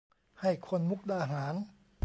[0.41, 1.55] ให้คนมุกดาหาร